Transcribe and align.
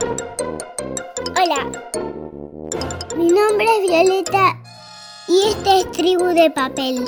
Hola, 0.00 1.70
mi 3.16 3.28
nombre 3.28 3.66
es 3.76 3.82
Violeta 3.82 4.58
y 5.28 5.48
este 5.48 5.80
es 5.80 5.92
Tribu 5.92 6.24
de 6.26 6.50
Papel, 6.50 7.04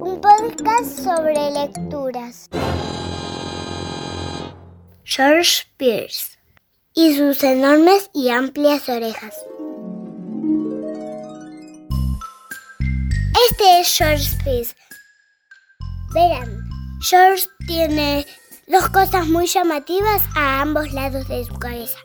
un 0.00 0.18
podcast 0.20 0.98
sobre 1.04 1.50
lecturas. 1.50 2.48
George 5.04 5.64
Pierce 5.76 6.38
y 6.94 7.14
sus 7.16 7.44
enormes 7.44 8.08
y 8.14 8.30
amplias 8.30 8.88
orejas. 8.88 9.34
Este 13.50 13.80
es 13.80 13.94
George 13.94 14.30
Pierce. 14.42 14.74
Verán, 16.14 16.66
George 17.02 17.44
tiene 17.66 18.24
dos 18.68 18.88
cosas 18.90 19.26
muy 19.26 19.46
llamativas 19.46 20.22
a 20.34 20.60
ambos 20.60 20.92
lados 20.92 21.26
de 21.28 21.44
su 21.44 21.54
cabeza, 21.54 21.98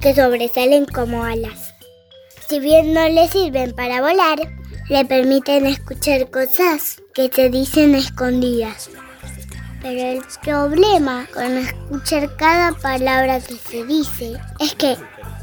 que 0.00 0.14
sobresalen 0.14 0.86
como 0.86 1.24
alas. 1.24 1.74
Si 2.48 2.60
bien 2.60 2.94
no 2.94 3.08
le 3.08 3.28
sirven 3.28 3.74
para 3.74 4.00
volar, 4.00 4.38
le 4.88 5.04
permiten 5.04 5.66
escuchar 5.66 6.30
cosas 6.30 7.02
que 7.12 7.30
se 7.34 7.50
dicen 7.50 7.94
escondidas. 7.94 8.90
Pero 9.82 10.00
el 10.00 10.22
problema 10.42 11.26
con 11.32 11.58
escuchar 11.58 12.34
cada 12.36 12.72
palabra 12.72 13.40
que 13.40 13.54
se 13.54 13.84
dice 13.84 14.40
es 14.60 14.74
que, 14.74 14.96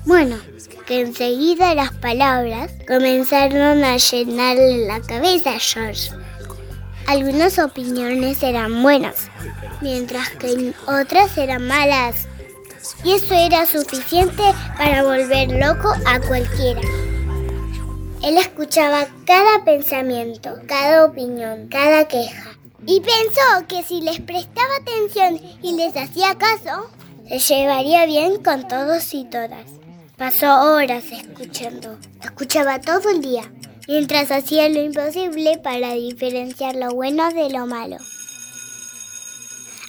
bueno, 0.06 0.38
que 0.86 1.02
enseguida 1.02 1.76
las 1.76 1.92
palabras 1.94 2.72
comenzaron 2.88 3.84
a 3.84 3.98
llenarle 3.98 4.88
la 4.88 5.00
cabeza 5.02 5.52
a 5.52 5.60
George. 5.60 6.12
Algunas 7.08 7.60
opiniones 7.60 8.42
eran 8.42 8.82
buenas, 8.82 9.30
mientras 9.82 10.30
que 10.32 10.74
otras 10.88 11.38
eran 11.38 11.68
malas. 11.68 12.28
Y 13.04 13.14
eso 13.14 13.36
era 13.36 13.66
suficiente 13.68 14.42
para 14.78 15.04
volver 15.04 15.52
loco 15.52 15.94
a 16.06 16.20
cualquiera. 16.20 16.82
Él 18.24 18.38
escuchaba 18.38 19.08
cada 19.26 19.64
pensamiento, 19.64 20.56
cada 20.68 21.06
opinión, 21.06 21.68
cada 21.70 22.08
queja. 22.08 22.56
Y 22.88 23.02
pensó 23.02 23.68
que 23.68 23.84
si 23.84 24.02
les 24.02 24.20
prestaba 24.22 24.76
atención 24.82 25.40
y 25.62 25.74
les 25.74 25.96
hacía 25.96 26.36
caso, 26.36 26.90
se 27.28 27.40
llevaría 27.40 28.06
bien 28.08 28.42
con 28.44 28.68
todos 28.68 29.14
y 29.14 29.26
todas. 29.26 29.66
Pasó 30.18 30.74
horas 30.74 31.04
escuchando. 31.12 31.98
Escuchaba 32.24 32.80
todo 32.80 33.10
el 33.10 33.22
día, 33.22 33.44
mientras 33.88 34.32
hacía 34.32 34.70
lo 34.70 34.82
imposible 34.82 35.58
para 35.58 35.94
diferenciar 35.94 36.76
lo 36.76 36.90
bueno 36.92 37.30
de 37.32 37.50
lo 37.50 37.66
malo. 37.66 37.98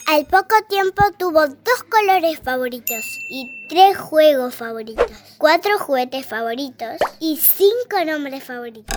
Al 0.06 0.25
poco 0.27 0.55
tiempo 0.69 1.02
tuvo 1.19 1.48
dos 1.48 1.83
colores 1.91 2.39
favoritos 2.39 3.05
y 3.28 3.67
tres 3.69 3.98
juegos 3.98 4.55
favoritos, 4.55 5.06
cuatro 5.36 5.78
juguetes 5.78 6.24
favoritos 6.24 6.97
y 7.19 7.36
cinco 7.39 8.05
nombres 8.06 8.44
favoritos. 8.44 8.97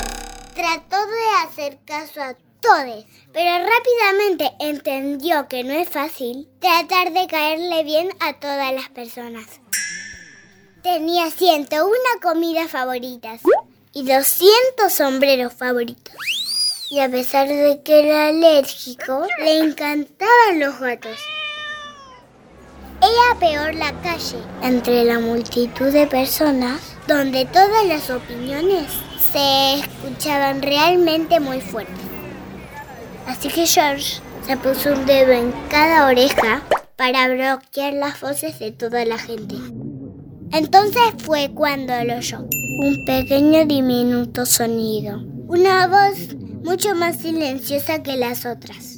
Trató 0.53 0.97
de 0.97 1.47
hacer 1.47 1.79
caso 1.83 2.21
a 2.21 2.35
todos, 2.61 3.05
pero 3.33 3.65
rápidamente 3.65 4.51
entendió 4.59 5.47
que 5.47 5.63
no 5.63 5.73
es 5.73 5.89
fácil 5.89 6.47
tratar 6.59 7.11
de 7.11 7.25
caerle 7.25 7.83
bien 7.83 8.09
a 8.19 8.39
todas 8.39 8.71
las 8.73 8.89
personas. 8.89 9.47
Tenía 10.83 11.31
101 11.31 11.91
comidas 12.21 12.69
favoritas 12.69 13.41
y 13.93 14.03
200 14.03 14.91
sombreros 14.91 15.53
favoritos. 15.53 16.13
Y 16.91 16.99
a 16.99 17.09
pesar 17.09 17.47
de 17.47 17.81
que 17.83 17.99
era 17.99 18.27
alérgico, 18.27 19.27
le 19.39 19.59
encantaban 19.59 20.59
los 20.59 20.79
gatos. 20.79 21.17
Era 23.01 23.39
peor 23.39 23.75
la 23.75 23.93
calle, 24.01 24.37
entre 24.61 25.05
la 25.05 25.19
multitud 25.19 25.91
de 25.91 26.07
personas, 26.07 26.81
donde 27.07 27.45
todas 27.45 27.85
las 27.85 28.09
opiniones 28.09 28.91
se 29.31 29.75
escuchaban 29.75 30.61
realmente 30.61 31.39
muy 31.39 31.61
fuertes. 31.61 31.95
Así 33.27 33.47
que 33.49 33.65
George 33.65 34.21
se 34.45 34.57
puso 34.57 34.93
un 34.93 35.05
dedo 35.05 35.31
en 35.31 35.51
cada 35.69 36.07
oreja 36.07 36.61
para 36.95 37.27
bloquear 37.27 37.93
las 37.93 38.19
voces 38.19 38.59
de 38.59 38.71
toda 38.71 39.05
la 39.05 39.17
gente. 39.17 39.55
Entonces 40.51 41.03
fue 41.23 41.51
cuando 41.53 41.93
lo 42.03 42.17
oyó 42.17 42.39
un 42.81 43.03
pequeño 43.03 43.65
diminuto 43.65 44.45
sonido, 44.45 45.21
una 45.49 45.85
voz 45.87 46.33
mucho 46.63 46.95
más 46.95 47.17
silenciosa 47.17 48.01
que 48.03 48.15
las 48.15 48.45
otras. 48.45 48.97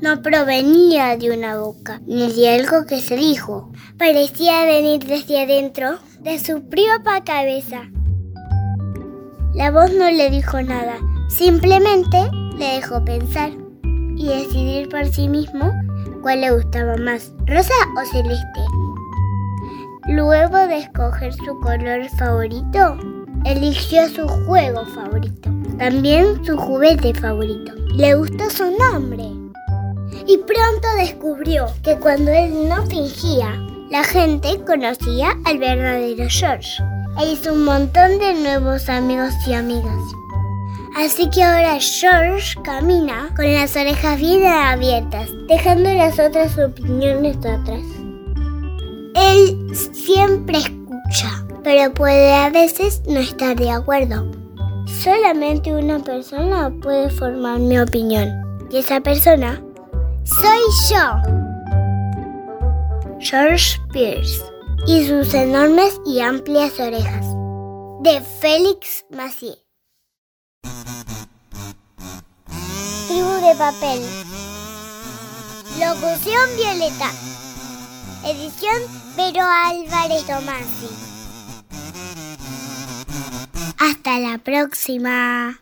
No 0.00 0.22
provenía 0.22 1.16
de 1.16 1.36
una 1.36 1.58
boca, 1.58 2.00
ni 2.06 2.30
de 2.32 2.50
algo 2.50 2.86
que 2.86 3.00
se 3.00 3.16
dijo. 3.16 3.72
Parecía 3.98 4.64
venir 4.64 5.04
desde 5.06 5.42
adentro 5.42 5.98
de 6.20 6.38
su 6.38 6.68
propia 6.68 7.24
cabeza. 7.24 7.90
La 9.54 9.72
voz 9.72 9.92
no 9.92 10.08
le 10.08 10.30
dijo 10.30 10.62
nada, 10.62 10.94
simplemente 11.28 12.30
le 12.56 12.76
dejó 12.76 13.04
pensar 13.04 13.50
y 14.16 14.28
decidir 14.28 14.88
por 14.88 15.04
sí 15.08 15.28
mismo 15.28 15.72
cuál 16.22 16.42
le 16.42 16.52
gustaba 16.52 16.96
más, 16.96 17.32
rosa 17.44 17.74
o 18.00 18.06
celeste. 18.08 18.60
Luego 20.06 20.58
de 20.68 20.78
escoger 20.78 21.32
su 21.32 21.58
color 21.58 22.08
favorito, 22.10 22.96
eligió 23.46 24.08
su 24.08 24.26
juego 24.26 24.84
favorito, 24.86 25.50
también 25.78 26.44
su 26.44 26.56
juguete 26.56 27.14
favorito. 27.14 27.72
Le 27.94 28.14
gustó 28.14 28.50
su 28.50 28.64
nombre. 28.76 29.24
Y 30.26 30.38
pronto 30.38 30.88
descubrió 30.98 31.66
que 31.82 31.96
cuando 31.96 32.30
él 32.30 32.68
no 32.68 32.84
fingía, 32.86 33.54
la 33.90 34.02
gente 34.02 34.60
conocía 34.66 35.30
al 35.44 35.58
verdadero 35.58 36.26
George. 36.28 36.82
E 37.20 37.32
hizo 37.32 37.52
un 37.52 37.64
montón 37.64 38.18
de 38.18 38.34
nuevos 38.34 38.88
amigos 38.88 39.32
y 39.46 39.54
amigas. 39.54 40.02
Así 40.96 41.30
que 41.30 41.42
ahora 41.42 41.78
George 41.78 42.60
camina 42.64 43.28
con 43.36 43.52
las 43.52 43.76
orejas 43.76 44.18
bien 44.18 44.46
abiertas, 44.46 45.28
dejando 45.46 45.92
las 45.92 46.18
otras 46.18 46.58
opiniones 46.58 47.36
atrás. 47.36 47.84
Él 49.14 49.70
siempre 49.92 50.58
escucha, 50.58 51.45
pero 51.66 51.92
puede 51.92 52.32
a 52.32 52.48
veces 52.48 53.02
no 53.08 53.18
estar 53.18 53.56
de 53.56 53.72
acuerdo. 53.72 54.30
Solamente 55.02 55.74
una 55.74 55.98
persona 55.98 56.72
puede 56.80 57.10
formar 57.10 57.58
mi 57.58 57.76
opinión. 57.76 58.30
Y 58.70 58.76
esa 58.76 59.00
persona 59.00 59.60
soy 60.22 60.60
yo. 60.88 61.02
George 63.18 63.80
Pierce 63.92 64.44
y 64.86 65.08
sus 65.08 65.34
enormes 65.34 66.00
y 66.06 66.20
amplias 66.20 66.78
orejas. 66.78 67.26
De 68.04 68.20
Félix 68.40 69.04
Massier. 69.10 69.58
Tribu 73.08 73.32
de 73.44 73.56
papel. 73.58 74.02
Locución 75.80 76.48
Violeta. 76.56 77.10
Edición 78.24 78.82
Pero 79.16 79.42
Álvarez 79.42 80.24
Tomasi. 80.26 81.15
Hasta 83.78 84.18
la 84.18 84.38
próxima. 84.38 85.60